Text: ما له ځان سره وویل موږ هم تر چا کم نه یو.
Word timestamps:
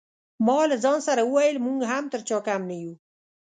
ما 0.45 0.59
له 0.71 0.75
ځان 0.83 0.99
سره 1.07 1.21
وویل 1.25 1.57
موږ 1.65 1.79
هم 1.91 2.03
تر 2.13 2.21
چا 2.27 2.37
کم 2.47 2.61
نه 2.69 2.75
یو. 2.81 2.93